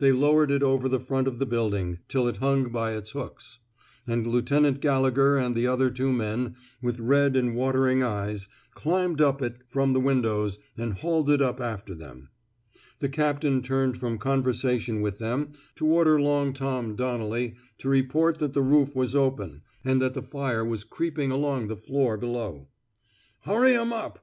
[0.00, 3.58] They lowered it over the front of the building till it hung by its hooks;
[4.06, 9.40] and Lieutenant Gallegher and the other two men, with red and watering eyes, climbed up
[9.40, 12.28] it from the windows and hauled it up after them.
[12.98, 18.38] The captain turned from conversation with them to order Long Tom *^ Donnelly to report
[18.40, 21.68] that the roof was open and that the 160 COREIGAN'S PROMOTION fire was creeping along
[21.68, 22.68] the floor below.
[23.44, 24.14] Hurry 'em up!